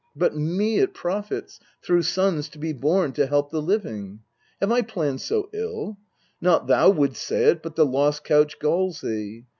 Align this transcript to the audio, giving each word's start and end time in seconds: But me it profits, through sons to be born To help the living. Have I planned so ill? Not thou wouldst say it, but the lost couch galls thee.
But 0.15 0.35
me 0.35 0.79
it 0.79 0.95
profits, 0.95 1.59
through 1.83 2.01
sons 2.01 2.49
to 2.49 2.57
be 2.57 2.73
born 2.73 3.11
To 3.11 3.27
help 3.27 3.51
the 3.51 3.61
living. 3.61 4.21
Have 4.59 4.71
I 4.71 4.81
planned 4.81 5.21
so 5.21 5.47
ill? 5.53 5.99
Not 6.41 6.65
thou 6.65 6.89
wouldst 6.89 7.21
say 7.23 7.43
it, 7.51 7.61
but 7.61 7.75
the 7.75 7.85
lost 7.85 8.23
couch 8.23 8.57
galls 8.57 9.01
thee. 9.01 9.45